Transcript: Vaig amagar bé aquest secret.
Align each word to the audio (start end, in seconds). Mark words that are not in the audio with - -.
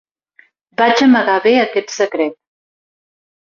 Vaig 0.81 1.03
amagar 1.09 1.37
bé 1.45 1.55
aquest 1.67 1.95
secret. 2.01 2.39